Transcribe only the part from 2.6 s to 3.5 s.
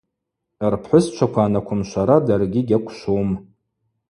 гьаквшвум.